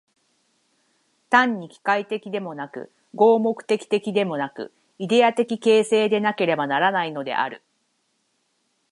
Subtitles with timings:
[1.29, 7.61] 単に機械的でもなく、合目的的でもなく、イデヤ的形成でなければならないのである。